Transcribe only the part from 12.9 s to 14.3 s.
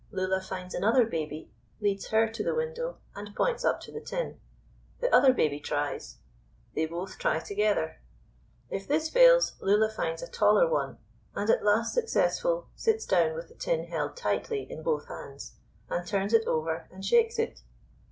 down with the tin held